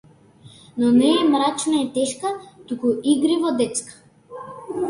Но 0.79 0.87
не 0.99 1.11
мрачна 1.33 1.77
и 1.81 1.85
тешка, 1.97 2.31
туку 2.67 2.89
игриво 3.11 3.51
детска. 3.59 3.93